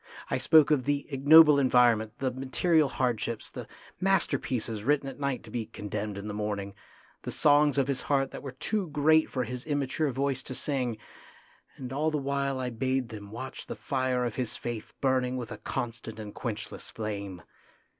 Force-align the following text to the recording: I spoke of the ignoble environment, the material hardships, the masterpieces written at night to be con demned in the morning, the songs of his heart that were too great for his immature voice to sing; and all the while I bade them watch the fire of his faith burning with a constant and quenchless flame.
I 0.31 0.39
spoke 0.39 0.71
of 0.71 0.85
the 0.85 1.05
ignoble 1.11 1.59
environment, 1.59 2.13
the 2.17 2.31
material 2.31 2.89
hardships, 2.89 3.51
the 3.51 3.67
masterpieces 3.99 4.83
written 4.83 5.07
at 5.07 5.19
night 5.19 5.43
to 5.43 5.51
be 5.51 5.67
con 5.67 5.89
demned 5.89 6.17
in 6.17 6.27
the 6.27 6.33
morning, 6.33 6.73
the 7.21 7.29
songs 7.29 7.77
of 7.77 7.87
his 7.87 8.01
heart 8.01 8.31
that 8.31 8.41
were 8.41 8.51
too 8.53 8.87
great 8.89 9.29
for 9.29 9.43
his 9.43 9.63
immature 9.63 10.09
voice 10.09 10.41
to 10.41 10.55
sing; 10.55 10.97
and 11.77 11.93
all 11.93 12.09
the 12.09 12.17
while 12.17 12.59
I 12.59 12.71
bade 12.71 13.09
them 13.09 13.29
watch 13.31 13.67
the 13.67 13.75
fire 13.75 14.25
of 14.25 14.37
his 14.37 14.57
faith 14.57 14.91
burning 15.01 15.37
with 15.37 15.51
a 15.51 15.59
constant 15.59 16.17
and 16.17 16.33
quenchless 16.33 16.89
flame. 16.89 17.43